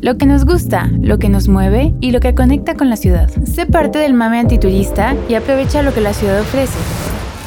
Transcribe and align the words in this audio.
lo 0.00 0.16
que 0.16 0.26
nos 0.26 0.44
gusta, 0.44 0.88
lo 1.00 1.18
que 1.18 1.28
nos 1.28 1.48
mueve 1.48 1.94
y 2.00 2.10
lo 2.10 2.20
que 2.20 2.34
conecta 2.34 2.74
con 2.74 2.88
la 2.88 2.96
ciudad. 2.96 3.28
Sé 3.44 3.66
parte 3.66 3.98
del 3.98 4.14
mame 4.14 4.38
antiturista 4.38 5.14
y 5.28 5.34
aprovecha 5.34 5.82
lo 5.82 5.92
que 5.92 6.00
la 6.00 6.14
ciudad 6.14 6.40
ofrece. 6.40 6.78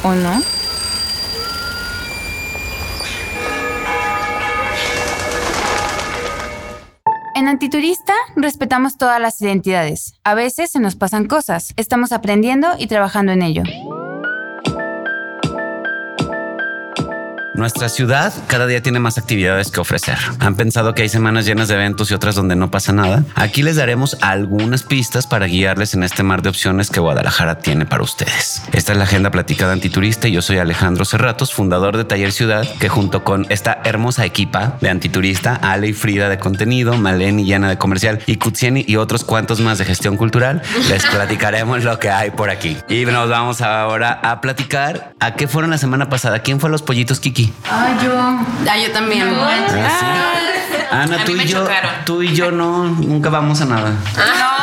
¿O 0.04 0.14
no? 0.14 0.40
En 7.34 7.48
Antiturista 7.48 8.12
respetamos 8.36 8.96
todas 8.96 9.20
las 9.20 9.42
identidades. 9.42 10.14
A 10.22 10.34
veces 10.34 10.70
se 10.70 10.78
nos 10.78 10.94
pasan 10.94 11.26
cosas. 11.26 11.74
Estamos 11.76 12.12
aprendiendo 12.12 12.68
y 12.78 12.86
trabajando 12.86 13.32
en 13.32 13.42
ello. 13.42 13.64
Nuestra 17.54 17.88
ciudad 17.88 18.32
cada 18.48 18.66
día 18.66 18.82
tiene 18.82 18.98
más 18.98 19.16
actividades 19.16 19.70
que 19.70 19.78
ofrecer. 19.78 20.18
Han 20.40 20.56
pensado 20.56 20.92
que 20.92 21.02
hay 21.02 21.08
semanas 21.08 21.46
llenas 21.46 21.68
de 21.68 21.74
eventos 21.74 22.10
y 22.10 22.14
otras 22.14 22.34
donde 22.34 22.56
no 22.56 22.68
pasa 22.68 22.92
nada. 22.92 23.22
Aquí 23.36 23.62
les 23.62 23.76
daremos 23.76 24.16
algunas 24.22 24.82
pistas 24.82 25.28
para 25.28 25.46
guiarles 25.46 25.94
en 25.94 26.02
este 26.02 26.24
mar 26.24 26.42
de 26.42 26.48
opciones 26.48 26.90
que 26.90 26.98
Guadalajara 26.98 27.60
tiene 27.60 27.86
para 27.86 28.02
ustedes. 28.02 28.62
Esta 28.72 28.90
es 28.90 28.98
la 28.98 29.04
agenda 29.04 29.30
platicada 29.30 29.72
antiturista 29.72 30.26
y 30.26 30.32
yo 30.32 30.42
soy 30.42 30.58
Alejandro 30.58 31.04
Cerratos, 31.04 31.54
fundador 31.54 31.96
de 31.96 32.04
Taller 32.04 32.32
Ciudad, 32.32 32.66
que 32.80 32.88
junto 32.88 33.22
con 33.22 33.46
esta 33.50 33.80
hermosa 33.84 34.24
equipa 34.24 34.76
de 34.80 34.90
antiturista, 34.90 35.54
Ale 35.54 35.86
y 35.88 35.92
Frida 35.92 36.28
de 36.28 36.40
contenido, 36.40 36.96
Malén 36.96 37.38
y 37.38 37.46
Yana 37.46 37.68
de 37.68 37.78
comercial 37.78 38.18
y 38.26 38.34
Kutsieni 38.36 38.84
y 38.88 38.96
otros 38.96 39.22
cuantos 39.22 39.60
más 39.60 39.78
de 39.78 39.84
gestión 39.84 40.16
cultural, 40.16 40.60
les 40.88 41.06
platicaremos 41.06 41.84
lo 41.84 42.00
que 42.00 42.10
hay 42.10 42.32
por 42.32 42.50
aquí. 42.50 42.76
Y 42.88 43.04
nos 43.04 43.28
vamos 43.28 43.60
ahora 43.60 44.12
a 44.24 44.40
platicar 44.40 45.14
a 45.20 45.36
qué 45.36 45.46
fueron 45.46 45.70
la 45.70 45.78
semana 45.78 46.08
pasada. 46.08 46.40
¿Quién 46.40 46.58
fue 46.58 46.68
los 46.68 46.82
pollitos 46.82 47.20
Kiki? 47.20 47.43
Ah, 47.70 47.96
yo. 48.02 48.12
Ah, 48.70 48.78
yo 48.78 48.92
también. 48.92 49.34
Ah, 49.36 51.02
Ana, 51.02 51.24
tú 51.24 51.32
y 51.32 51.44
yo, 51.44 51.66
tú 52.04 52.22
y 52.22 52.34
yo 52.34 52.50
no, 52.50 52.84
nunca 52.84 53.28
vamos 53.28 53.60
a 53.60 53.64
nada. 53.64 53.88
A 53.88 53.90
mí 53.90 54.30
me 54.36 54.53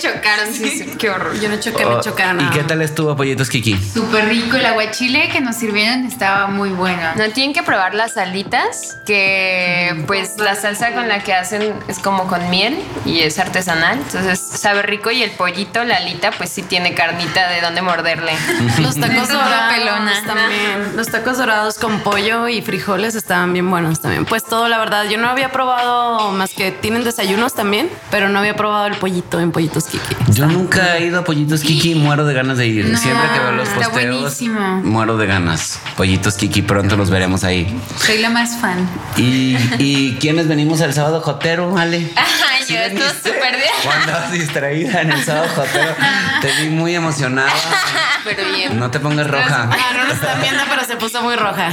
chocaron, 0.00 0.52
sí, 0.52 0.68
sí, 0.70 0.94
qué 0.98 1.10
horror. 1.10 1.38
Yo 1.40 1.48
no 1.48 1.58
choqué, 1.60 1.84
Oh, 1.84 1.96
me 1.96 2.02
chocaron. 2.02 2.40
¿Y 2.46 2.50
qué 2.50 2.64
tal 2.64 2.82
estuvo 2.82 3.16
Pollitos 3.16 3.48
Kiki? 3.48 3.76
Súper 3.76 4.26
rico. 4.28 4.56
El 4.56 4.66
aguachile 4.66 5.28
que 5.28 5.40
nos 5.40 5.56
sirvieron 5.56 6.04
estaba 6.04 6.46
muy 6.48 6.70
bueno. 6.70 7.00
No, 7.16 7.28
tienen 7.30 7.52
que 7.54 7.62
probar 7.62 7.94
las 7.94 8.16
alitas, 8.16 8.98
que 9.06 10.04
pues 10.06 10.36
la 10.38 10.54
salsa 10.54 10.92
con 10.92 11.08
la 11.08 11.22
que 11.22 11.34
hacen 11.34 11.74
es 11.88 11.98
como 11.98 12.26
con 12.26 12.48
miel 12.50 12.78
y 13.04 13.20
es 13.20 13.38
artesanal, 13.38 13.98
entonces 13.98 14.38
sabe 14.40 14.82
rico 14.82 15.10
y 15.10 15.22
el 15.22 15.30
pollito, 15.32 15.84
la 15.84 15.96
alita, 15.96 16.30
pues 16.32 16.50
sí 16.50 16.62
tiene 16.62 16.94
carnita 16.94 17.48
de 17.50 17.60
dónde 17.60 17.82
morderle. 17.82 18.32
Los 18.78 18.96
tacos 18.98 19.28
dorados 19.28 19.74
pelona. 19.74 20.12
también. 20.26 20.96
Los 20.96 21.08
tacos 21.08 21.38
dorados 21.38 21.78
con 21.78 22.00
pollo 22.00 22.48
y 22.48 22.62
frijoles 22.62 23.14
estaban 23.14 23.52
bien 23.52 23.68
buenos 23.70 24.00
también. 24.00 24.24
Pues 24.24 24.44
todo, 24.44 24.68
la 24.68 24.78
verdad, 24.78 25.04
yo 25.04 25.18
no 25.18 25.28
había 25.28 25.50
probado 25.52 26.30
más 26.32 26.50
que 26.54 26.70
tienen 26.72 27.04
desayunos 27.04 27.54
también, 27.54 27.90
pero 28.10 28.28
no 28.28 28.38
había 28.38 28.54
probado 28.56 28.86
el 28.86 28.94
pollito 28.96 29.40
en 29.40 29.52
Pollitos 29.52 29.84
Kiki. 29.90 30.14
Yo 30.32 30.46
nunca 30.46 30.96
he 30.96 31.06
ido 31.06 31.18
a 31.20 31.24
Pollitos 31.24 31.62
Kiki, 31.62 31.94
muero 31.94 32.24
de 32.24 32.34
ganas 32.34 32.58
de 32.58 32.66
ir. 32.66 32.86
No, 32.86 32.96
Siempre 32.98 33.28
que 33.32 33.38
veo 33.40 33.52
los 33.52 33.68
posteos, 33.68 33.92
buenísimo. 34.20 34.80
muero 34.84 35.16
de 35.16 35.26
ganas. 35.26 35.80
Pollitos 35.96 36.34
Kiki, 36.36 36.62
pronto 36.62 36.96
los 36.96 37.10
veremos 37.10 37.44
ahí. 37.44 37.66
Soy 37.98 38.18
la 38.18 38.30
más 38.30 38.56
fan. 38.58 38.88
¿Y, 39.16 39.56
y 39.78 40.16
quiénes 40.20 40.48
venimos 40.48 40.80
el 40.80 40.94
sábado 40.94 41.20
Jotero, 41.20 41.76
Ale? 41.76 42.10
Ay, 42.16 42.64
¿Sí 42.64 42.74
yo 42.74 42.80
veniste? 42.80 43.08
súper 43.30 43.56
bien. 43.56 43.68
Cuando 43.84 44.04
andabas 44.04 44.32
distraída 44.32 45.02
en 45.02 45.12
el 45.12 45.24
sábado 45.24 45.48
Jotero, 45.54 45.94
te 46.40 46.52
vi 46.62 46.70
muy 46.70 46.94
emocionada. 46.94 47.50
Pero 48.24 48.42
bien. 48.52 48.78
No 48.78 48.90
te 48.90 49.00
pongas 49.00 49.26
roja. 49.28 49.68
Ah, 49.70 49.92
no 49.96 50.04
lo 50.06 50.12
están 50.12 50.40
viendo, 50.40 50.62
pero 50.68 50.84
se 50.84 50.96
puso 50.96 51.22
muy 51.22 51.36
roja. 51.36 51.68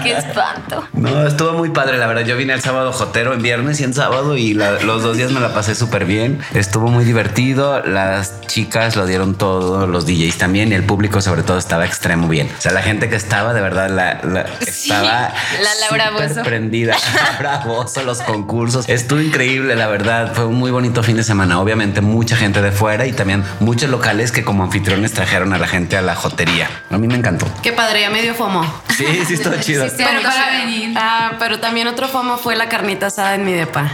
Qué 0.02 0.12
espanto. 0.16 0.86
No, 0.92 1.26
estuvo 1.26 1.52
muy 1.52 1.70
padre, 1.70 1.98
la 1.98 2.06
verdad. 2.06 2.22
Yo 2.24 2.36
vine 2.36 2.52
el 2.54 2.60
sábado 2.62 2.92
jotero 2.92 3.32
en 3.34 3.42
viernes 3.42 3.80
y 3.80 3.84
en 3.84 3.94
sábado 3.94 4.36
y 4.36 4.54
la- 4.54 4.80
los 4.80 5.02
dos 5.02 5.16
días 5.16 5.30
me 5.30 5.40
la 5.40 5.52
pasé 5.54 5.74
súper 5.74 6.04
bien. 6.04 6.40
Estuvo 6.54 6.88
muy 6.88 7.04
divertido. 7.04 7.80
Las 7.84 8.40
chicas 8.42 8.96
lo 8.96 9.06
dieron 9.06 9.34
todo, 9.36 9.86
los 9.86 10.06
DJs 10.06 10.38
también 10.38 10.72
y 10.72 10.74
el 10.74 10.84
público 10.84 11.20
sobre 11.20 11.42
todo 11.42 11.58
estaba 11.58 11.84
extremo 11.86 12.28
bien. 12.28 12.50
O 12.58 12.60
sea, 12.60 12.72
la 12.72 12.82
gente 12.82 13.08
que 13.08 13.16
estaba 13.16 13.54
de 13.54 13.60
verdad 13.60 13.88
la, 13.90 14.20
la- 14.22 14.46
estaba 14.60 15.32
la 15.62 15.70
Laura 15.90 16.42
prendida. 16.42 16.94
Laura 17.42 17.62
los 18.04 18.20
concursos. 18.22 18.88
Estuvo 18.88 19.20
increíble, 19.20 19.76
la 19.76 19.86
verdad. 19.86 20.32
Fue 20.34 20.44
un 20.44 20.56
muy 20.56 20.70
bonito 20.70 21.02
fin 21.02 21.16
de 21.16 21.24
semana. 21.24 21.60
Obviamente 21.60 22.00
mucha 22.00 22.36
gente 22.36 22.60
de 22.62 22.72
fuera 22.72 23.06
y 23.06 23.12
también 23.12 23.44
muchos 23.60 23.88
locales 23.90 24.32
que 24.32 24.44
como 24.44 24.64
anfitriones 24.64 25.12
trajeron 25.12 25.43
a 25.52 25.58
la 25.58 25.66
gente 25.66 25.96
a 25.96 26.02
la 26.02 26.14
jotería. 26.14 26.68
A 26.90 26.98
mí 26.98 27.06
me 27.06 27.16
encantó. 27.16 27.46
Qué 27.62 27.72
padre, 27.72 28.02
ya 28.02 28.10
me 28.10 28.22
dio 28.22 28.34
fomo. 28.34 28.64
Sí, 28.96 29.06
sí, 29.26 29.34
estuvo 29.34 29.54
chido. 29.60 29.88
Sí, 29.88 29.94
pero 29.98 30.22
para 30.22 30.50
venir. 30.50 30.94
Ah, 30.96 31.32
pero 31.38 31.58
también 31.60 31.86
otro 31.88 32.08
fomo 32.08 32.38
fue 32.38 32.56
la 32.56 32.68
carnita 32.68 33.06
asada 33.06 33.34
en 33.34 33.44
mi 33.44 33.52
depa. 33.52 33.82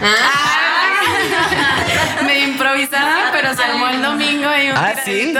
Medio 2.26 2.48
improvisada, 2.48 3.30
pero 3.32 3.54
se 3.54 3.62
armó 3.64 3.88
el 3.88 4.02
domingo 4.02 4.49
Ah, 4.80 4.94
¿sí? 5.04 5.34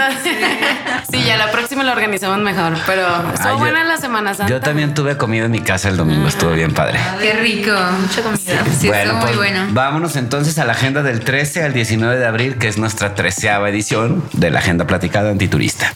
Sí, 1.11 1.23
ya 1.25 1.37
la 1.37 1.51
próxima 1.51 1.83
lo 1.83 1.91
organizamos 1.91 2.39
mejor, 2.39 2.73
pero 2.85 3.05
estuvo 3.33 3.49
Ah, 3.49 3.51
yo- 3.53 3.57
buena 3.57 3.83
la 3.83 3.97
Semana 3.97 4.33
Santa. 4.33 4.51
Yo 4.51 4.59
también 4.61 4.93
tuve 4.93 5.17
comida 5.17 5.45
en 5.45 5.51
mi 5.51 5.61
casa 5.61 5.89
el 5.89 5.97
domingo, 5.97 6.27
estuvo 6.27 6.51
bien 6.51 6.73
padre. 6.73 6.99
Qué 7.19 7.33
rico. 7.33 7.71
Mucha 7.99 8.21
comida. 8.21 8.39
Sí, 8.79 8.89
estuvo 8.89 9.13
muy 9.15 9.23
pues, 9.25 9.37
bueno. 9.37 9.67
vámonos 9.71 10.15
entonces 10.15 10.57
a 10.59 10.65
la 10.65 10.73
agenda 10.73 11.03
del 11.03 11.21
13 11.21 11.63
al 11.63 11.73
19 11.73 12.17
de 12.17 12.25
abril, 12.25 12.57
que 12.57 12.67
es 12.67 12.77
nuestra 12.77 13.15
treceava 13.15 13.69
edición 13.69 14.23
de 14.33 14.49
la 14.51 14.59
agenda 14.59 14.85
platicada 14.87 15.31
antiturista. 15.31 15.93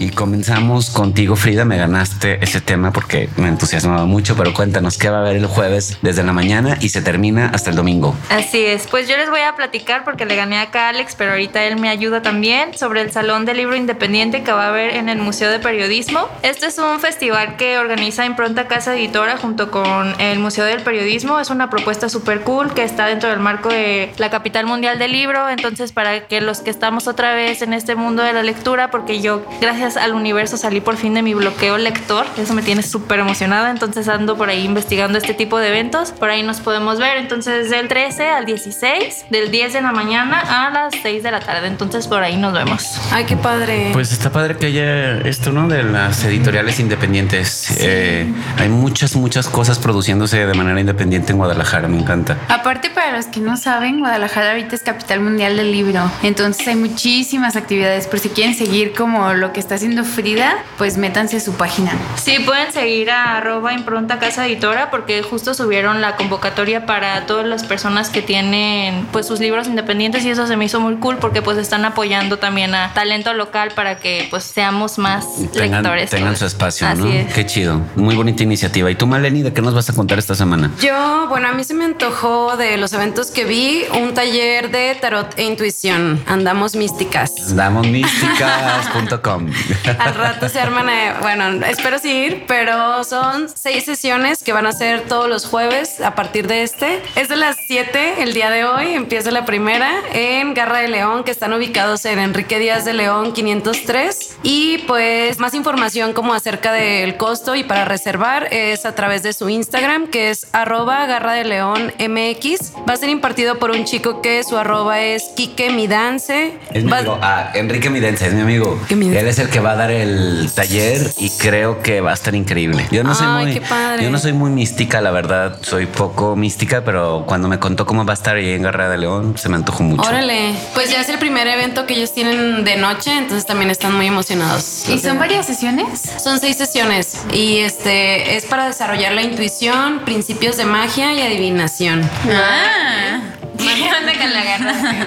Y 0.00 0.10
comenzamos 0.10 0.90
contigo, 0.90 1.34
Frida. 1.34 1.64
Me 1.64 1.76
ganaste 1.76 2.38
ese 2.42 2.60
tema 2.60 2.92
porque 2.92 3.28
me 3.36 3.48
entusiasmaba 3.48 4.04
mucho, 4.04 4.36
pero 4.36 4.54
cuéntanos 4.54 4.96
qué 4.96 5.10
va 5.10 5.18
a 5.18 5.20
haber 5.22 5.36
el 5.36 5.46
jueves 5.46 5.98
desde 6.02 6.22
la 6.22 6.32
mañana 6.32 6.78
y 6.80 6.90
se 6.90 7.02
termina 7.02 7.50
hasta 7.52 7.70
el 7.70 7.76
domingo. 7.76 8.14
Así 8.30 8.64
es, 8.64 8.86
pues 8.86 9.08
yo 9.08 9.16
les 9.16 9.28
voy 9.28 9.40
a 9.40 9.56
platicar 9.56 10.04
porque 10.04 10.24
le 10.24 10.36
gané 10.36 10.58
acá 10.58 10.86
a 10.86 10.88
Alex, 10.90 11.16
pero 11.16 11.32
ahorita 11.32 11.64
él 11.64 11.80
me 11.80 11.88
ayuda 11.88 12.22
también 12.22 12.78
sobre 12.78 13.00
el 13.00 13.10
Salón 13.10 13.44
del 13.44 13.56
Libro 13.56 13.74
Independiente 13.74 14.44
que 14.44 14.52
va 14.52 14.66
a 14.66 14.68
haber 14.68 14.94
en 14.94 15.08
el 15.08 15.18
Museo 15.18 15.50
de 15.50 15.58
Periodismo. 15.58 16.28
Este 16.42 16.66
es 16.66 16.78
un 16.78 17.00
festival 17.00 17.56
que 17.56 17.78
organiza 17.78 18.24
Impronta 18.24 18.68
Casa 18.68 18.94
Editora 18.94 19.36
junto 19.36 19.72
con 19.72 20.14
el 20.20 20.38
Museo 20.38 20.64
del 20.64 20.82
Periodismo. 20.82 21.40
Es 21.40 21.50
una 21.50 21.70
propuesta 21.70 22.08
súper 22.08 22.42
cool 22.42 22.72
que 22.72 22.84
está 22.84 23.06
dentro 23.06 23.30
del 23.30 23.40
marco 23.40 23.68
de 23.68 24.12
la 24.16 24.30
capital 24.30 24.66
mundial 24.66 25.00
del 25.00 25.10
libro. 25.10 25.48
Entonces, 25.48 25.90
para 25.90 26.26
que 26.28 26.40
los 26.40 26.60
que 26.60 26.70
estamos 26.70 27.08
otra 27.08 27.34
vez 27.34 27.62
en 27.62 27.72
este 27.72 27.96
mundo 27.96 28.22
de 28.22 28.32
la 28.32 28.44
lectura, 28.44 28.92
porque 28.92 29.20
yo, 29.20 29.44
gracias 29.60 29.87
al 29.96 30.14
universo, 30.14 30.56
salí 30.56 30.80
por 30.80 30.96
fin 30.96 31.14
de 31.14 31.22
mi 31.22 31.34
bloqueo 31.34 31.78
lector, 31.78 32.26
eso 32.36 32.54
me 32.54 32.62
tiene 32.62 32.82
súper 32.82 33.20
emocionada. 33.20 33.70
Entonces, 33.70 34.08
ando 34.08 34.36
por 34.36 34.48
ahí 34.48 34.64
investigando 34.64 35.18
este 35.18 35.34
tipo 35.34 35.58
de 35.58 35.68
eventos. 35.68 36.12
Por 36.12 36.30
ahí 36.30 36.42
nos 36.42 36.60
podemos 36.60 36.98
ver. 36.98 37.16
Entonces, 37.18 37.70
del 37.70 37.88
13 37.88 38.30
al 38.30 38.46
16, 38.46 39.26
del 39.30 39.50
10 39.50 39.72
de 39.72 39.80
la 39.82 39.92
mañana 39.92 40.66
a 40.66 40.70
las 40.70 40.94
6 41.02 41.22
de 41.22 41.30
la 41.30 41.40
tarde. 41.40 41.66
Entonces, 41.66 42.06
por 42.06 42.22
ahí 42.22 42.36
nos 42.36 42.52
vemos. 42.52 43.00
Ay, 43.12 43.24
qué 43.24 43.36
padre. 43.36 43.90
Pues 43.92 44.12
está 44.12 44.30
padre 44.30 44.56
que 44.56 44.66
haya 44.66 45.18
esto, 45.20 45.52
¿no? 45.52 45.68
De 45.68 45.82
las 45.82 46.24
editoriales 46.24 46.80
independientes. 46.80 47.76
Eh, 47.80 48.26
hay 48.56 48.68
muchas, 48.68 49.16
muchas 49.16 49.48
cosas 49.48 49.78
produciéndose 49.78 50.46
de 50.46 50.54
manera 50.54 50.80
independiente 50.80 51.32
en 51.32 51.38
Guadalajara, 51.38 51.88
me 51.88 51.98
encanta. 51.98 52.36
Aparte, 52.48 52.90
para 52.90 53.16
los 53.16 53.26
que 53.26 53.40
no 53.40 53.56
saben, 53.56 54.00
Guadalajara 54.00 54.50
ahorita 54.50 54.74
es 54.74 54.82
capital 54.82 55.20
mundial 55.20 55.56
del 55.56 55.72
libro. 55.72 56.10
Entonces 56.22 56.66
hay 56.68 56.76
muchísimas 56.76 57.56
actividades. 57.56 58.06
Por 58.06 58.18
si 58.18 58.28
quieren 58.28 58.54
seguir 58.54 58.92
como 58.92 59.32
lo 59.34 59.52
que 59.52 59.60
está 59.60 59.77
haciendo 59.78 60.04
Frida, 60.04 60.58
pues 60.76 60.96
métanse 60.98 61.36
a 61.38 61.40
su 61.40 61.54
página. 61.54 61.92
Sí, 62.22 62.38
pueden 62.44 62.72
seguir 62.72 63.10
a 63.10 63.36
arroba 63.38 63.72
impronta 63.72 64.18
casa 64.18 64.46
editora 64.46 64.90
porque 64.90 65.22
justo 65.22 65.54
subieron 65.54 66.00
la 66.00 66.16
convocatoria 66.16 66.84
para 66.86 67.26
todas 67.26 67.46
las 67.46 67.64
personas 67.64 68.10
que 68.10 68.20
tienen 68.22 69.06
pues 69.12 69.26
sus 69.26 69.40
libros 69.40 69.66
independientes 69.68 70.24
y 70.24 70.30
eso 70.30 70.46
se 70.46 70.56
me 70.56 70.64
hizo 70.66 70.80
muy 70.80 70.96
cool 70.96 71.16
porque 71.18 71.42
pues 71.42 71.56
están 71.58 71.84
apoyando 71.84 72.38
también 72.38 72.74
a 72.74 72.92
talento 72.94 73.32
local 73.34 73.70
para 73.74 73.98
que 73.98 74.26
pues 74.30 74.44
seamos 74.44 74.98
más 74.98 75.24
Tengan, 75.52 75.82
lectores. 75.82 76.10
tengan 76.10 76.36
su 76.36 76.44
espacio, 76.46 76.86
Así 76.86 77.00
¿no? 77.02 77.08
es. 77.08 77.32
Qué 77.32 77.46
chido. 77.46 77.80
Muy 77.96 78.14
bonita 78.16 78.42
iniciativa. 78.42 78.90
¿Y 78.90 78.94
tú, 78.94 79.06
Maleni, 79.06 79.42
de 79.42 79.52
qué 79.52 79.62
nos 79.62 79.74
vas 79.74 79.88
a 79.90 79.92
contar 79.94 80.18
esta 80.18 80.34
semana? 80.34 80.70
Yo, 80.80 81.26
bueno, 81.28 81.48
a 81.48 81.52
mí 81.52 81.64
se 81.64 81.74
me 81.74 81.84
antojó 81.84 82.56
de 82.56 82.76
los 82.76 82.92
eventos 82.92 83.30
que 83.30 83.44
vi 83.44 83.82
un 83.94 84.14
taller 84.14 84.70
de 84.70 84.94
tarot 85.00 85.38
e 85.38 85.44
intuición. 85.44 86.22
Andamos 86.26 86.74
místicas. 86.76 87.54
Damosmísticas.com. 87.56 89.46
Al 89.98 90.14
rato 90.14 90.48
se 90.48 90.60
arman, 90.60 90.88
eh, 90.88 91.14
bueno, 91.20 91.64
espero 91.66 91.98
sí 91.98 92.10
ir, 92.10 92.44
pero 92.46 93.04
son 93.04 93.48
seis 93.48 93.84
sesiones 93.84 94.42
que 94.42 94.52
van 94.52 94.66
a 94.66 94.72
ser 94.72 95.02
todos 95.02 95.28
los 95.28 95.46
jueves 95.46 96.00
a 96.00 96.14
partir 96.14 96.46
de 96.46 96.62
este. 96.62 97.02
Es 97.16 97.28
de 97.28 97.36
las 97.36 97.56
7 97.66 98.22
el 98.22 98.34
día 98.34 98.50
de 98.50 98.64
hoy, 98.64 98.94
empieza 98.94 99.30
la 99.30 99.44
primera 99.44 99.90
en 100.12 100.54
Garra 100.54 100.78
de 100.78 100.88
León, 100.88 101.24
que 101.24 101.30
están 101.30 101.52
ubicados 101.52 102.04
en 102.04 102.18
Enrique 102.18 102.58
Díaz 102.58 102.84
de 102.84 102.94
León 102.94 103.32
503. 103.32 104.36
Y 104.42 104.78
pues 104.86 105.38
más 105.38 105.54
información 105.54 106.12
como 106.12 106.34
acerca 106.34 106.72
del 106.72 107.16
costo 107.16 107.54
y 107.54 107.64
para 107.64 107.84
reservar 107.84 108.48
es 108.52 108.86
a 108.86 108.94
través 108.94 109.22
de 109.22 109.32
su 109.32 109.48
Instagram, 109.48 110.08
que 110.08 110.30
es 110.30 110.46
arroba 110.52 111.06
Garra 111.06 111.32
de 111.32 111.44
León 111.44 111.92
MX. 111.98 112.72
Va 112.88 112.94
a 112.94 112.96
ser 112.96 113.08
impartido 113.08 113.58
por 113.58 113.70
un 113.70 113.84
chico 113.84 114.22
que 114.22 114.42
su 114.44 114.56
arroba 114.56 115.00
es 115.00 115.24
Quique 115.36 115.70
Midance. 115.70 116.52
Es 116.72 116.84
mi 116.84 116.92
amigo. 116.92 117.18
Ah, 117.22 117.50
Enrique 117.54 117.90
Midense, 117.90 118.26
es 118.26 118.34
mi 118.34 118.40
amigo. 118.40 118.78
Él 118.90 119.26
es 119.26 119.38
el 119.38 119.48
que 119.48 119.57
va 119.60 119.72
a 119.72 119.76
dar 119.76 119.90
el 119.90 120.50
taller 120.54 121.12
y 121.18 121.30
creo 121.30 121.82
que 121.82 122.00
va 122.00 122.10
a 122.10 122.14
estar 122.14 122.34
increíble. 122.34 122.86
Yo 122.90 123.04
no 123.04 123.14
soy 123.14 123.26
Ay, 123.28 123.44
muy, 123.44 123.54
qué 123.54 123.60
padre. 123.60 124.04
yo 124.04 124.10
no 124.10 124.18
soy 124.18 124.32
muy 124.32 124.50
mística, 124.50 125.00
la 125.00 125.10
verdad. 125.10 125.58
Soy 125.62 125.86
poco 125.86 126.36
mística, 126.36 126.82
pero 126.84 127.24
cuando 127.26 127.48
me 127.48 127.58
contó 127.58 127.86
cómo 127.86 128.04
va 128.04 128.12
a 128.12 128.14
estar 128.14 128.36
ahí 128.36 128.50
en 128.52 128.62
Guerra 128.62 128.88
de 128.88 128.98
León, 128.98 129.34
se 129.36 129.48
me 129.48 129.56
antojó 129.56 129.82
mucho. 129.82 130.08
Órale, 130.08 130.54
pues 130.74 130.90
ya 130.90 131.00
es 131.00 131.08
el 131.08 131.18
primer 131.18 131.46
evento 131.46 131.86
que 131.86 131.94
ellos 131.94 132.12
tienen 132.12 132.64
de 132.64 132.76
noche, 132.76 133.16
entonces 133.16 133.46
también 133.46 133.70
están 133.70 133.94
muy 133.94 134.06
emocionados. 134.06 134.88
¿Y 134.88 134.98
son 134.98 135.18
varias 135.18 135.46
sesiones? 135.46 136.00
Son 136.22 136.38
seis 136.38 136.56
sesiones 136.56 137.22
y 137.32 137.58
este 137.58 138.36
es 138.36 138.44
para 138.44 138.66
desarrollar 138.66 139.12
la 139.12 139.22
intuición, 139.22 140.00
principios 140.04 140.56
de 140.56 140.64
magia 140.64 141.12
y 141.14 141.20
adivinación. 141.22 142.08
Ah, 142.30 143.20
¿Qué 143.58 143.90
onda 143.98 144.12
con 144.18 144.32
la 144.32 144.44
garra? 144.44 145.06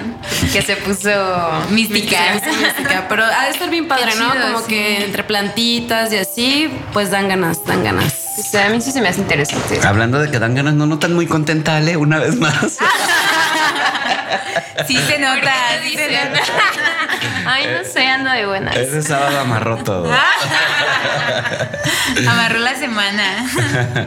que 0.52 0.62
se 0.62 0.76
puso 0.76 1.10
mística. 1.70 2.18
Pero 3.08 3.24
ha 3.24 3.44
de 3.44 3.50
estar 3.50 3.70
bien 3.70 3.88
padre, 3.88 4.14
¿no? 4.16 4.30
Como 4.30 4.60
sí. 4.60 4.66
que 4.68 5.04
entre 5.04 5.24
plantitas 5.24 6.12
y 6.12 6.16
así, 6.16 6.70
pues 6.92 7.10
dan 7.10 7.28
ganas, 7.28 7.64
dan 7.64 7.82
ganas. 7.82 8.22
O 8.38 8.42
sea, 8.42 8.66
a 8.66 8.70
mí 8.70 8.80
sí 8.80 8.92
se 8.92 9.00
me 9.00 9.08
hace 9.08 9.20
interesante. 9.20 9.80
Hablando 9.86 10.18
de 10.18 10.30
que 10.30 10.38
dan 10.38 10.54
ganas, 10.54 10.74
no 10.74 10.86
notan 10.86 11.14
muy 11.14 11.26
contenta, 11.26 11.76
Ale, 11.76 11.96
una 11.96 12.18
vez 12.18 12.36
más. 12.36 12.78
Sí 14.86 14.96
se 14.98 15.18
nota, 15.18 15.52
sí 15.82 15.94
se 15.96 16.08
nota. 16.10 16.40
Ay, 17.46 17.66
no 17.66 17.88
sé, 17.90 18.06
ando 18.06 18.30
de 18.30 18.46
buenas. 18.46 18.76
Ese 18.76 19.02
sábado 19.02 19.40
amarró 19.40 19.76
todo. 19.78 20.08
Amarró 22.28 22.58
la 22.58 22.74
semana. 22.74 23.46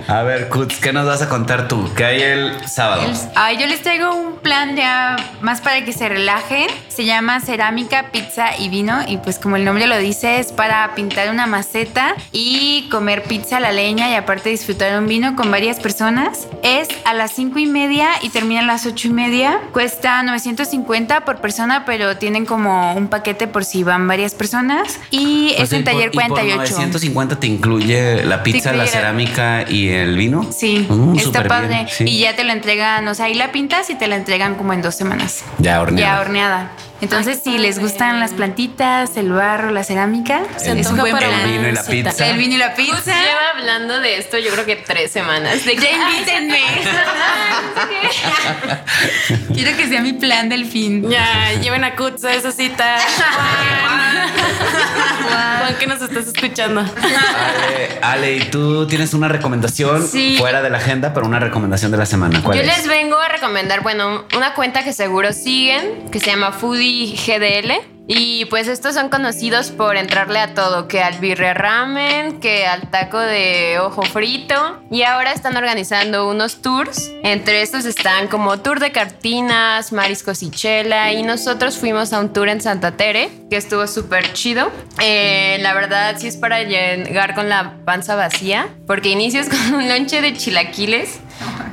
A 0.07 0.23
ver, 0.23 0.49
Kutz, 0.49 0.79
¿qué 0.79 0.93
nos 0.93 1.05
vas 1.05 1.21
a 1.21 1.29
contar 1.29 1.67
tú? 1.67 1.91
¿Qué 1.95 2.05
hay 2.05 2.21
el 2.21 2.67
sábado? 2.67 3.03
El- 3.03 3.15
Ay, 3.35 3.57
yo 3.57 3.67
les 3.67 3.81
traigo 3.81 4.13
un 4.13 4.37
plan 4.37 4.75
ya 4.75 5.15
más 5.41 5.61
para 5.61 5.83
que 5.83 5.91
se 5.93 6.07
relajen. 6.09 6.67
Se 6.87 7.05
llama 7.05 7.39
cerámica, 7.41 8.11
pizza 8.11 8.55
y 8.57 8.69
vino. 8.69 9.01
Y 9.07 9.17
pues 9.17 9.39
como 9.39 9.55
el 9.55 9.65
nombre 9.65 9.87
lo 9.87 9.97
dice, 9.97 10.39
es 10.39 10.51
para 10.51 10.93
pintar 10.95 11.29
una 11.29 11.47
maceta 11.47 12.15
y 12.31 12.87
comer 12.89 13.23
pizza 13.23 13.57
a 13.57 13.59
la 13.59 13.71
leña 13.71 14.09
y 14.09 14.15
aparte 14.15 14.49
disfrutar 14.49 14.97
un 14.97 15.07
vino 15.07 15.35
con 15.35 15.51
varias 15.51 15.79
personas. 15.79 16.47
Es 16.63 16.87
a 17.05 17.13
las 17.13 17.31
cinco 17.31 17.59
y 17.59 17.65
media 17.65 18.09
y 18.21 18.29
termina 18.29 18.61
a 18.61 18.65
las 18.65 18.85
ocho 18.85 19.07
y 19.07 19.11
media. 19.11 19.59
Cuesta 19.73 20.21
950 20.65 21.21
por 21.25 21.37
persona, 21.37 21.83
pero 21.85 22.17
tienen 22.17 22.45
como 22.45 22.93
un 22.93 23.07
paquete 23.07 23.47
por 23.47 23.63
si 23.65 23.83
van 23.83 24.07
varias 24.07 24.33
personas. 24.33 24.99
Y 25.11 25.53
O 25.57 25.63
es 25.63 25.69
sea, 25.69 25.77
en 25.79 25.83
y 25.83 25.85
por- 25.85 25.93
taller 25.93 26.09
y 26.11 26.17
por 26.17 26.27
48. 26.27 26.71
950 26.73 27.39
te 27.39 27.47
incluye 27.47 28.25
la 28.25 28.43
pizza, 28.43 28.71
la 28.71 28.75
incluye 28.77 28.85
la- 28.85 28.91
cerámica 28.99 29.65
y 29.69 29.89
el 29.89 30.15
vino. 30.17 30.47
Sí, 30.51 30.85
Mm, 30.89 31.17
está 31.17 31.43
padre. 31.47 31.67
bien, 31.67 31.87
sí. 31.89 32.03
Y 32.07 32.19
ya 32.19 32.35
te 32.35 32.43
lo 32.43 32.51
entregan, 32.53 33.07
o 33.07 33.13
sea, 33.13 33.25
ahí 33.25 33.33
la 33.33 33.51
pintas 33.51 33.89
y 33.89 33.95
te 33.95 34.07
la 34.07 34.15
entregan 34.15 34.55
como 34.55 34.73
en 34.73 34.81
dos 34.81 34.95
semanas. 34.95 35.43
Ya 35.59 35.81
horneada. 35.81 36.15
Ya 36.15 36.21
horneada. 36.21 36.71
Entonces, 37.05 37.39
si 37.43 37.59
les 37.59 37.77
gustan 37.77 38.19
las 38.19 38.33
plantitas, 38.33 39.15
el 39.15 39.31
barro, 39.31 39.69
la 39.69 39.83
cerámica, 39.83 40.41
Se 40.57 40.79
es 40.79 40.87
un 40.87 40.97
buen 40.97 41.15
plan. 41.15 41.31
El 41.31 41.51
vino 41.51 41.67
y 41.67 41.71
la 41.71 41.83
pizza. 41.83 42.27
El 42.27 42.37
vino 42.39 42.55
y 42.55 42.57
la 42.57 42.73
pizza. 42.73 43.13
lleva 43.13 43.49
hablando 43.55 43.99
de 43.99 44.17
esto 44.17 44.39
yo 44.39 44.49
creo 44.51 44.65
que 44.65 44.77
tres 44.77 45.11
semanas. 45.11 45.63
De 45.65 45.75
que, 45.75 45.81
Ya 45.81 45.91
invítenme. 45.91 46.57
Quiero 49.53 49.77
que 49.77 49.87
sea 49.87 50.01
mi 50.01 50.13
plan 50.13 50.49
del 50.49 50.65
fin. 50.65 51.07
Ya, 51.07 51.53
lleven 51.61 51.83
a 51.83 51.95
Kutz 51.95 52.23
a 52.23 52.33
esa 52.33 52.51
cita. 52.51 52.97
Juan. 55.59 55.75
Que 55.79 55.87
nos 55.87 56.01
estás 56.01 56.27
escuchando. 56.27 56.81
Ale, 56.81 57.99
Ale, 58.01 58.35
¿y 58.37 58.39
tú 58.45 58.87
tienes 58.87 59.13
una 59.13 59.27
recomendación 59.27 60.07
Sí. 60.07 60.35
fuera 60.39 60.61
de 60.61 60.69
la 60.69 60.77
agenda, 60.77 61.13
pero 61.13 61.25
una 61.25 61.39
recomendación 61.39 61.91
de 61.91 61.97
la 61.97 62.05
semana? 62.05 62.41
¿Cuál 62.43 62.57
Yo 62.57 62.63
es? 62.63 62.67
les 62.77 62.87
vengo 62.87 63.17
a 63.17 63.27
recomendar, 63.29 63.81
bueno, 63.81 64.25
una 64.35 64.53
cuenta 64.53 64.83
que 64.83 64.93
seguro 64.93 65.33
siguen, 65.33 66.09
que 66.11 66.19
se 66.19 66.27
llama 66.27 66.51
Foodie 66.51 67.15
GDL. 67.15 67.94
Y 68.07 68.45
pues 68.45 68.67
estos 68.67 68.93
son 68.93 69.09
conocidos 69.09 69.71
por 69.71 69.97
entrarle 69.97 70.39
a 70.39 70.53
todo, 70.53 70.87
que 70.87 71.01
al 71.01 71.17
birria 71.19 71.53
ramen, 71.53 72.39
que 72.39 72.67
al 72.67 72.89
taco 72.91 73.19
de 73.19 73.79
ojo 73.79 74.03
frito. 74.03 74.81
Y 74.91 75.01
ahora 75.03 75.31
están 75.31 75.57
organizando 75.57 76.29
unos 76.29 76.61
tours. 76.61 77.11
Entre 77.23 77.61
estos 77.63 77.85
están 77.85 78.27
como 78.27 78.59
tour 78.59 78.79
de 78.79 78.91
cartinas, 78.91 79.91
mariscos 79.91 80.43
y 80.43 80.51
chela. 80.51 81.13
Y 81.13 81.23
nosotros 81.23 81.77
fuimos 81.77 82.13
a 82.13 82.19
un 82.19 82.31
tour 82.31 82.49
en 82.49 82.61
Santa 82.61 82.95
Tere, 82.95 83.31
que 83.49 83.57
estuvo 83.57 83.87
súper 83.87 84.33
chido. 84.33 84.71
Eh, 85.01 85.57
la 85.61 85.73
verdad 85.73 86.15
sí 86.19 86.27
es 86.27 86.37
para 86.37 86.61
llegar 86.61 87.33
con 87.33 87.49
la 87.49 87.77
panza 87.85 88.15
vacía, 88.15 88.69
porque 88.85 89.09
inicias 89.09 89.49
con 89.49 89.75
un 89.75 89.89
lonche 89.89 90.21
de 90.21 90.33
chilaquiles. 90.33 91.19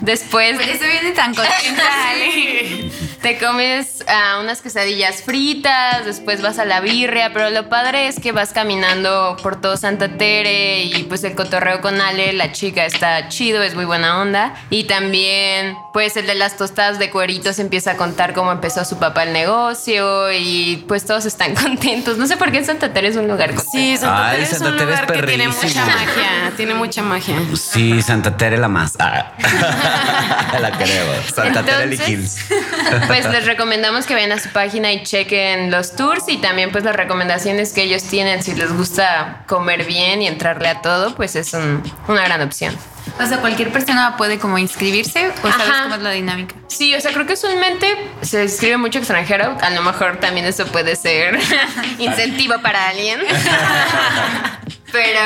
Después 0.01 0.57
Por 0.57 0.69
eso 0.69 0.85
viene 0.85 1.13
tan 1.13 1.35
contenta, 1.35 2.09
Ale. 2.11 2.62
Te 3.23 3.39
comes 3.39 4.05
ah, 4.09 4.39
unas 4.41 4.61
quesadillas 4.61 5.23
fritas, 5.23 6.05
después 6.05 6.43
vas 6.43 6.59
a 6.59 6.65
la 6.65 6.81
birria, 6.81 7.33
pero 7.33 7.51
lo 7.51 7.69
padre 7.69 8.09
es 8.09 8.19
que 8.19 8.33
vas 8.33 8.53
caminando 8.53 9.37
por 9.43 9.61
todo 9.61 9.77
Santa 9.77 10.19
Tere 10.19 10.83
y 10.83 11.05
pues 11.05 11.23
el 11.23 11.37
cotorreo 11.37 11.81
con 11.81 12.01
Ale, 12.01 12.33
la 12.33 12.51
chica 12.51 12.85
está 12.85 13.29
chido, 13.29 13.63
es 13.63 13.77
muy 13.77 13.85
buena 13.85 14.21
onda. 14.21 14.55
Y 14.71 14.85
también 14.85 15.77
pues 15.93 16.17
el 16.17 16.27
de 16.27 16.35
las 16.35 16.57
tostadas 16.57 16.99
de 16.99 17.11
cueritos 17.11 17.61
empieza 17.61 17.93
a 17.93 17.97
contar 17.97 18.35
cómo 18.35 18.51
empezó 18.51 18.85
su 18.85 18.99
papá 18.99 19.23
el 19.23 19.33
negocio 19.33 20.33
y 20.33 20.85
pues 20.89 21.05
todos 21.05 21.25
están 21.25 21.55
contentos. 21.63 22.19
No 22.19 22.27
sé 22.27 22.37
por 22.37 22.51
qué 22.51 22.59
en 22.59 22.67
Santa 22.67 22.93
Tere 22.93 23.09
es 23.09 23.17
un 23.17 23.29
lugar 23.29 23.55
contento. 23.55 23.71
Sí, 23.73 23.97
Santa 23.97 24.31
Ay, 24.31 24.33
Tere 24.33 24.43
es 24.43 24.49
Santa 24.51 24.69
un 24.69 24.79
Tere 24.79 24.93
es 24.93 25.01
lugar 25.01 25.13
que 25.13 25.23
tiene 25.23 25.49
mucha 25.49 25.85
magia. 25.87 26.53
Tiene 26.57 26.75
mucha 26.75 27.03
magia. 27.03 27.37
Sí, 27.55 28.03
Santa 28.03 28.37
Tere 28.37 28.59
la 28.59 28.69
más. 28.69 28.95
Ah. 28.99 29.33
la 30.61 30.73
queremos. 30.73 31.17
Santa 31.35 31.63
Tere 31.63 31.85
Entonces, 31.85 32.09
Hills. 32.09 32.37
Pues 33.13 33.31
les 33.31 33.47
recomendamos 33.47 34.07
que 34.07 34.15
vayan 34.15 34.33
a 34.33 34.39
su 34.39 34.49
página 34.51 34.91
y 34.93 35.03
chequen 35.03 35.71
los 35.71 35.95
tours 35.97 36.25
y 36.29 36.39
también 36.39 36.71
pues 36.73 36.85
las 36.85 36.97
recomendaciones 36.97 37.73
que 37.73 37.83
ellos 37.83 38.03
tienen. 38.05 38.43
Si 38.43 38.55
les 38.55 38.73
gusta 38.73 39.45
comer 39.47 39.85
bien 39.85 40.23
y 40.23 40.27
entrarle 40.29 40.69
a 40.69 40.81
todo, 40.81 41.15
pues 41.15 41.37
es 41.37 41.53
un- 41.55 41.83
una 42.09 42.23
gran 42.25 42.41
opción. 42.43 42.77
O 43.21 43.27
sea, 43.27 43.39
cualquier 43.39 43.71
persona 43.71 44.17
puede 44.17 44.39
como 44.39 44.57
inscribirse 44.59 45.31
o 45.43 45.51
sabes 45.51 45.69
Ajá. 45.69 45.83
cómo 45.85 45.95
es 45.97 46.03
la 46.03 46.11
dinámica. 46.13 46.55
Sí, 46.69 46.95
o 46.95 47.01
sea, 47.01 47.13
creo 47.13 47.27
que 47.27 47.35
usualmente 47.35 47.87
se 48.23 48.45
escribe 48.45 48.77
mucho 48.79 48.99
extranjero. 49.01 49.59
A 49.61 49.71
lo 49.71 49.83
mejor 49.83 50.19
también 50.19 50.47
eso 50.47 50.65
puede 50.67 50.97
ser 50.97 51.39
incentivo 51.99 52.55
para 52.63 52.89
alguien. 52.89 53.21
Pero, 54.93 55.21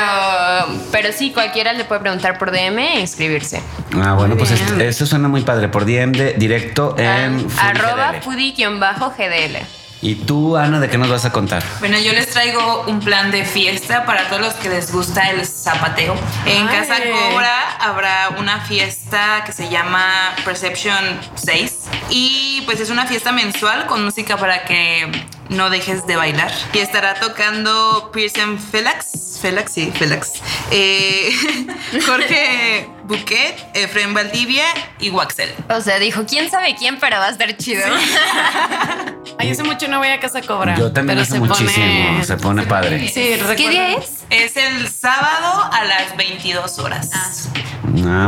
pero 0.93 1.13
sí, 1.13 1.33
cualquiera 1.33 1.73
le 1.73 1.85
puede 1.85 2.01
preguntar 2.01 2.39
por 2.39 2.53
DM 2.53 2.79
e 2.79 3.01
inscribirse. 3.01 3.61
Ah, 4.03 4.15
bueno, 4.15 4.37
pues 4.37 4.53
bien. 4.53 4.81
es- 4.81 4.97
eso 4.97 5.07
suena 5.07 5.29
muy 5.29 5.43
padre. 5.43 5.69
Por 5.69 5.85
DM 5.85 6.13
de 6.13 6.33
directo 6.35 6.95
en 6.99 7.47
Ah, 7.59 7.69
arroba 7.71 8.15
Foodie 8.23 8.53
GDL. 8.53 8.95
foodie-gdl. 8.99 9.59
¿Y 10.03 10.15
tú, 10.15 10.57
Ana, 10.59 10.79
de 10.79 10.91
qué 10.91 10.99
nos 10.99 11.09
vas 11.09 11.25
a 11.25 11.33
contar? 11.33 11.63
Bueno, 11.81 11.99
yo 11.99 12.13
les 12.13 12.29
traigo 12.29 12.85
un 12.87 13.01
plan 13.01 13.31
de 13.31 13.45
fiesta 13.47 14.05
para 14.05 14.29
todos 14.29 14.43
los 14.43 14.55
que 14.55 14.69
les 14.69 14.93
gusta 14.93 15.31
el 15.31 15.47
zapateo. 15.47 16.15
En 16.45 16.69
Ay. 16.69 16.77
Casa 16.77 16.97
Cobra 17.31 17.77
habrá 17.81 18.29
una 18.39 18.61
fiesta 18.61 19.43
que 19.47 19.53
se 19.53 19.71
llama 19.71 20.35
Perception 20.45 21.03
6 21.35 21.87
y 22.11 22.63
pues 22.67 22.79
es 22.81 22.91
una 22.91 23.07
fiesta 23.07 23.33
mensual 23.33 23.87
con 23.87 24.05
música 24.05 24.37
para 24.37 24.65
que 24.65 25.11
no 25.49 25.71
dejes 25.71 26.07
de 26.07 26.17
bailar. 26.17 26.53
Y 26.73 26.79
estará 26.79 27.15
tocando 27.15 28.11
Pearson 28.13 28.59
Felax, 28.59 29.39
Felax, 29.41 29.73
sí, 29.73 29.93
Felax, 29.95 30.33
eh, 30.71 31.31
Jorge 32.07 32.89
Buquet, 33.05 33.57
Efraín 33.75 34.15
Valdivia 34.15 34.65
y 34.99 35.11
Waxel. 35.11 35.53
O 35.69 35.81
sea, 35.81 35.99
dijo, 35.99 36.25
quién 36.27 36.51
sabe 36.51 36.75
quién, 36.77 36.99
pero 36.99 37.19
va 37.19 37.27
a 37.27 37.31
estar 37.31 37.57
chido. 37.57 37.83
Ay, 39.39 39.51
hace 39.51 39.63
mucho 39.63 39.87
no 39.89 39.99
voy 39.99 40.09
a 40.09 40.19
Casa 40.19 40.41
Cobra. 40.43 40.77
Yo 40.77 40.93
también 40.93 41.19
pero 41.19 41.23
hace 41.23 41.33
se 41.33 41.39
muchísimo. 41.41 42.07
pone- 42.07 42.25
se 42.25 42.37
pone 42.39 42.63
padre. 42.65 43.09
Sí, 43.09 43.35
recuerdo. 43.37 43.57
¿Qué 43.57 43.69
día 43.69 43.93
es? 43.99 44.25
Es 44.31 44.57
el 44.57 44.89
sábado 44.89 45.71
a 45.73 45.85
las 45.85 46.17
22 46.17 46.79
horas. 46.79 47.11
Ah, 47.13 47.31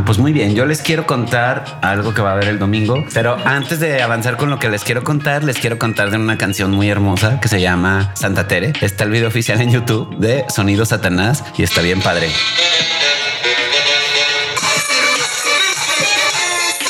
pues 0.04 0.18
muy 0.18 0.32
bien. 0.32 0.54
Yo 0.54 0.66
les 0.66 0.82
quiero 0.82 1.06
contar 1.06 1.78
algo 1.82 2.14
que 2.14 2.22
va 2.22 2.30
a 2.30 2.32
haber 2.34 2.48
el 2.48 2.58
domingo. 2.58 3.04
Pero 3.12 3.36
antes 3.44 3.80
de 3.80 4.02
avanzar 4.02 4.36
con 4.36 4.50
lo 4.50 4.58
que 4.58 4.68
les 4.68 4.84
quiero 4.84 5.04
contar, 5.04 5.44
les 5.44 5.58
quiero 5.58 5.78
contar 5.78 6.10
de 6.10 6.16
una 6.16 6.38
canción 6.38 6.70
muy 6.70 6.88
hermosa 6.88 7.40
que 7.40 7.48
se 7.48 7.60
llama 7.60 8.12
Santa 8.14 8.48
Tere. 8.48 8.72
Está 8.80 9.04
el 9.04 9.10
video 9.10 9.28
oficial 9.28 9.60
en 9.60 9.70
YouTube 9.70 10.16
de 10.18 10.44
Sonido 10.48 10.84
Satanás 10.84 11.44
y 11.56 11.62
está 11.62 11.82
bien 11.82 12.00
padre. 12.00 12.28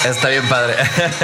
Está 0.09 0.31
bien 0.31 0.43
padre. 0.49 0.75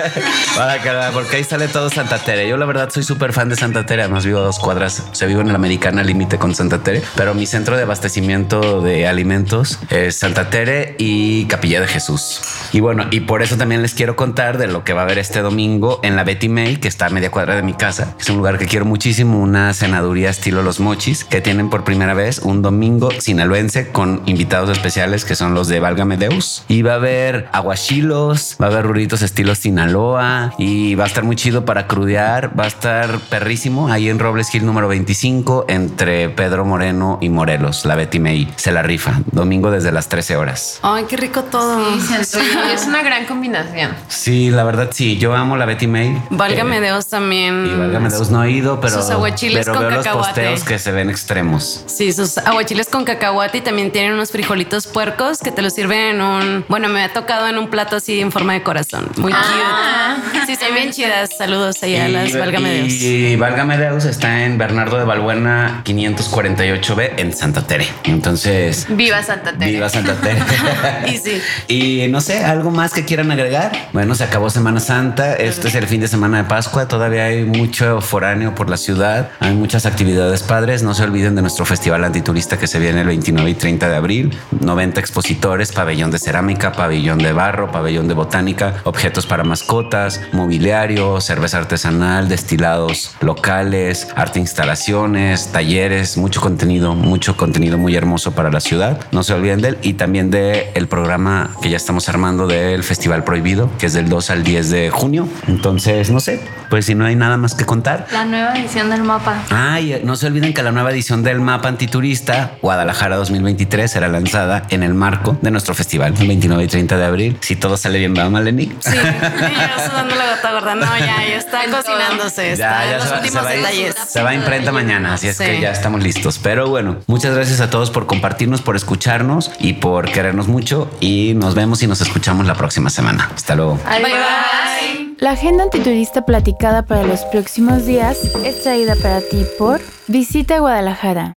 Para 0.56 1.10
porque 1.12 1.36
ahí 1.36 1.44
sale 1.44 1.68
todo 1.68 1.88
Santa 1.88 2.18
Tere. 2.18 2.46
Yo 2.46 2.58
la 2.58 2.66
verdad 2.66 2.90
soy 2.90 3.02
súper 3.02 3.32
fan 3.32 3.48
de 3.48 3.56
Santa 3.56 3.86
Tere. 3.86 4.02
Además 4.02 4.26
vivo 4.26 4.40
a 4.40 4.42
dos 4.42 4.58
cuadras. 4.58 5.02
Se 5.12 5.26
vivo 5.26 5.40
en 5.40 5.48
la 5.48 5.54
Americana 5.54 6.02
límite 6.02 6.38
con 6.38 6.54
Santa 6.54 6.82
Tere. 6.82 7.02
Pero 7.16 7.34
mi 7.34 7.46
centro 7.46 7.76
de 7.76 7.84
abastecimiento 7.84 8.82
de 8.82 9.08
alimentos 9.08 9.78
es 9.88 10.16
Santa 10.16 10.50
Tere 10.50 10.96
y 10.98 11.46
Capilla 11.46 11.80
de 11.80 11.86
Jesús. 11.86 12.42
Y 12.72 12.80
bueno, 12.80 13.06
y 13.10 13.20
por 13.20 13.42
eso 13.42 13.56
también 13.56 13.80
les 13.80 13.94
quiero 13.94 14.16
contar 14.16 14.58
de 14.58 14.66
lo 14.66 14.84
que 14.84 14.92
va 14.92 15.00
a 15.00 15.04
haber 15.04 15.18
este 15.18 15.40
domingo 15.40 16.00
en 16.02 16.14
la 16.16 16.24
Betty 16.24 16.50
May, 16.50 16.76
que 16.76 16.88
está 16.88 17.06
a 17.06 17.10
media 17.10 17.30
cuadra 17.30 17.56
de 17.56 17.62
mi 17.62 17.72
casa. 17.72 18.14
Es 18.20 18.28
un 18.28 18.36
lugar 18.36 18.58
que 18.58 18.66
quiero 18.66 18.84
muchísimo, 18.84 19.40
una 19.40 19.72
cenaduría 19.72 20.28
estilo 20.28 20.62
Los 20.62 20.80
Mochis, 20.80 21.24
que 21.24 21.40
tienen 21.40 21.70
por 21.70 21.84
primera 21.84 22.12
vez 22.12 22.40
un 22.40 22.60
domingo 22.60 23.10
sinaloense 23.18 23.88
con 23.88 24.22
invitados 24.26 24.70
especiales 24.70 25.24
que 25.24 25.34
son 25.34 25.54
los 25.54 25.68
de 25.68 25.80
Válgame 25.80 26.18
Deus. 26.18 26.64
Y 26.68 26.82
va 26.82 26.92
a 26.92 26.96
haber 26.96 27.48
aguachilos, 27.52 28.56
va 28.60 28.66
a 28.66 28.73
haber 28.74 28.86
ruritos 28.86 29.22
estilo 29.22 29.54
Sinaloa 29.54 30.52
y 30.58 30.94
va 30.94 31.04
a 31.04 31.06
estar 31.06 31.24
muy 31.24 31.36
chido 31.36 31.64
para 31.64 31.86
crudear. 31.86 32.58
Va 32.58 32.64
a 32.64 32.66
estar 32.66 33.18
perrísimo 33.30 33.88
ahí 33.88 34.08
en 34.08 34.18
Robles 34.18 34.54
Hill 34.54 34.66
número 34.66 34.88
25 34.88 35.66
entre 35.68 36.28
Pedro 36.28 36.64
Moreno 36.64 37.18
y 37.20 37.28
Morelos. 37.28 37.84
La 37.84 37.94
Betty 37.94 38.18
May 38.18 38.52
se 38.56 38.72
la 38.72 38.82
rifa. 38.82 39.20
Domingo 39.30 39.70
desde 39.70 39.92
las 39.92 40.08
13 40.08 40.36
horas. 40.36 40.78
Ay, 40.82 41.04
qué 41.08 41.16
rico 41.16 41.42
todo. 41.44 41.86
es 42.20 42.86
una 42.86 43.02
gran 43.02 43.26
combinación. 43.26 43.92
Sí, 44.08 44.50
la 44.50 44.64
verdad 44.64 44.90
sí. 44.92 45.18
Yo 45.18 45.34
amo 45.34 45.56
la 45.56 45.66
Betty 45.66 45.86
May. 45.86 46.20
Válgame 46.30 46.78
Eh, 46.78 46.82
Dios 46.82 47.08
también. 47.08 47.66
Y 47.66 47.78
válgame 47.78 48.08
Dios, 48.08 48.30
no 48.30 48.42
he 48.42 48.50
ido, 48.50 48.80
pero, 48.80 48.94
Sus 49.00 49.10
aguachiles 49.10 49.64
pero 49.66 49.78
con 49.78 49.82
veo 49.82 49.96
los 49.96 50.04
cacahuate. 50.04 50.28
posteos 50.28 50.64
que 50.64 50.78
se 50.78 50.92
ven 50.92 51.10
extremos. 51.10 51.84
Sí, 51.86 52.12
sus 52.12 52.38
aguachiles 52.38 52.88
con 52.88 53.04
cacahuate 53.04 53.58
y 53.58 53.60
también 53.60 53.92
tienen 53.92 54.14
unos 54.14 54.30
frijolitos 54.32 54.86
puercos 54.86 55.38
que 55.38 55.52
te 55.52 55.62
los 55.62 55.74
sirven 55.74 56.16
en 56.16 56.22
un. 56.22 56.64
Bueno, 56.68 56.88
me 56.88 57.02
ha 57.02 57.12
tocado 57.12 57.46
en 57.48 57.58
un 57.58 57.68
plato 57.68 57.96
así 57.96 58.20
en 58.20 58.32
forma 58.32 58.53
de 58.54 58.62
corazón. 58.62 59.08
Muy 59.16 59.32
cute. 59.32 60.46
Sí, 60.46 60.56
son 60.56 60.74
bien 60.74 60.90
chidas. 60.90 61.30
Saludos 61.38 61.82
allá 61.82 62.04
a 62.04 62.08
las 62.08 62.36
Válgame 62.36 62.82
Dios. 62.82 62.92
y 63.02 63.36
Válgame 63.36 63.78
Deus 63.78 64.04
está 64.04 64.44
en 64.44 64.58
Bernardo 64.58 64.98
de 64.98 65.04
Balbuena 65.04 65.82
548B 65.84 67.12
en 67.16 67.32
Santa 67.32 67.62
Tere. 67.66 67.86
Entonces, 68.04 68.86
Viva 68.90 69.22
Santa 69.22 69.52
Tere. 69.52 69.72
viva 69.72 69.88
Santa 69.88 70.14
Tere. 70.14 70.40
Y 71.06 71.18
sí. 71.18 71.40
Y 71.68 72.08
no 72.08 72.20
sé, 72.20 72.44
algo 72.44 72.70
más 72.70 72.92
que 72.92 73.04
quieran 73.04 73.30
agregar. 73.30 73.72
Bueno, 73.92 74.14
se 74.14 74.24
acabó 74.24 74.50
Semana 74.50 74.80
Santa. 74.80 75.34
Este 75.34 75.68
es 75.68 75.74
el 75.74 75.86
fin 75.86 76.00
de 76.00 76.08
semana 76.08 76.38
de 76.38 76.44
Pascua. 76.44 76.88
Todavía 76.88 77.24
hay 77.24 77.44
mucho 77.44 78.00
foráneo 78.00 78.54
por 78.54 78.68
la 78.70 78.76
ciudad. 78.76 79.30
Hay 79.40 79.54
muchas 79.54 79.86
actividades 79.86 80.42
padres. 80.42 80.82
No 80.82 80.94
se 80.94 81.02
olviden 81.04 81.34
de 81.34 81.42
nuestro 81.42 81.64
festival 81.64 82.04
antiturista 82.04 82.58
que 82.58 82.66
se 82.66 82.78
viene 82.78 83.00
el 83.02 83.06
29 83.06 83.50
y 83.50 83.54
30 83.54 83.88
de 83.88 83.96
abril. 83.96 84.38
90 84.60 85.00
expositores, 85.00 85.72
pabellón 85.72 86.10
de 86.10 86.18
cerámica, 86.18 86.72
pabellón 86.72 87.18
de 87.18 87.32
barro, 87.32 87.70
pabellón 87.70 88.08
de 88.08 88.14
botánica, 88.14 88.43
objetos 88.84 89.26
para 89.26 89.44
mascotas, 89.44 90.20
mobiliario, 90.32 91.20
cerveza 91.20 91.58
artesanal, 91.58 92.28
destilados 92.28 93.14
locales, 93.20 94.08
arte 94.16 94.38
instalaciones, 94.38 95.52
talleres, 95.52 96.16
mucho 96.16 96.40
contenido, 96.40 96.94
mucho 96.94 97.36
contenido 97.36 97.78
muy 97.78 97.96
hermoso 97.96 98.32
para 98.32 98.50
la 98.50 98.60
ciudad. 98.60 99.00
No 99.12 99.22
se 99.22 99.34
olviden 99.34 99.60
de 99.60 99.68
él 99.68 99.78
y 99.82 99.94
también 99.94 100.30
de 100.30 100.70
el 100.74 100.88
programa 100.88 101.50
que 101.62 101.70
ya 101.70 101.76
estamos 101.76 102.08
armando 102.08 102.46
del 102.46 102.82
Festival 102.82 103.24
Prohibido, 103.24 103.70
que 103.78 103.86
es 103.86 103.92
del 103.92 104.08
2 104.08 104.30
al 104.30 104.44
10 104.44 104.70
de 104.70 104.90
junio. 104.90 105.28
Entonces, 105.46 106.10
no 106.10 106.20
sé, 106.20 106.40
pues 106.74 106.86
si 106.86 106.96
no 106.96 107.04
hay 107.06 107.14
nada 107.14 107.36
más 107.36 107.54
que 107.54 107.64
contar. 107.64 108.08
La 108.10 108.24
nueva 108.24 108.52
edición 108.58 108.90
del 108.90 109.04
mapa. 109.04 109.44
Ay, 109.50 110.00
no 110.02 110.16
se 110.16 110.26
olviden 110.26 110.52
que 110.52 110.60
la 110.60 110.72
nueva 110.72 110.90
edición 110.90 111.22
del 111.22 111.40
mapa 111.40 111.68
antiturista 111.68 112.56
Guadalajara 112.62 113.14
2023 113.14 113.88
será 113.88 114.08
lanzada 114.08 114.64
en 114.70 114.82
el 114.82 114.92
marco 114.92 115.38
de 115.40 115.52
nuestro 115.52 115.72
festival 115.76 116.14
el 116.18 116.26
29 116.26 116.64
y 116.64 116.66
30 116.66 116.96
de 116.96 117.04
abril. 117.04 117.36
Si 117.42 117.54
todo 117.54 117.76
sale 117.76 118.00
bien, 118.00 118.12
va 118.18 118.28
Maleni. 118.28 118.72
Sí, 118.80 118.90
y 118.90 118.92
yo 118.96 119.88
sudando 119.88 120.16
la 120.16 120.34
gota 120.34 120.50
gorda. 120.52 120.74
No, 120.74 120.98
ya, 120.98 121.06
ya 121.28 121.36
está 121.36 121.60
cocinándose. 121.70 122.54
Está 122.54 122.90
en 122.90 122.96
los 122.98 123.04
se 123.04 123.10
va- 123.12 123.16
últimos 123.18 123.40
se 123.42 123.46
va 123.46 123.50
detalles. 123.54 123.94
Se 124.08 124.22
va 124.24 124.30
a 124.30 124.34
imprenta 124.34 124.72
mañana, 124.72 125.14
así 125.14 125.28
es 125.28 125.36
Sí. 125.36 125.44
que 125.44 125.60
ya 125.60 125.70
estamos 125.70 126.02
listos. 126.02 126.40
Pero 126.42 126.68
bueno, 126.70 126.96
muchas 127.06 127.36
gracias 127.36 127.60
a 127.60 127.70
todos 127.70 127.92
por 127.92 128.06
compartirnos, 128.06 128.62
por 128.62 128.74
escucharnos 128.74 129.52
y 129.60 129.74
por 129.74 130.10
querernos 130.10 130.48
mucho. 130.48 130.90
Y 130.98 131.34
nos 131.36 131.54
vemos 131.54 131.84
y 131.84 131.86
nos 131.86 132.00
escuchamos 132.00 132.46
la 132.48 132.54
próxima 132.54 132.90
semana. 132.90 133.30
Hasta 133.32 133.54
luego. 133.54 133.78
Adiós. 133.86 135.03
La 135.18 135.30
agenda 135.30 135.64
antiturista 135.64 136.26
platicada 136.26 136.84
para 136.84 137.04
los 137.04 137.24
próximos 137.26 137.86
días 137.86 138.18
es 138.44 138.62
traída 138.62 138.94
para 138.96 139.20
ti 139.20 139.44
por 139.58 139.80
Visita 140.06 140.58
Guadalajara. 140.58 141.32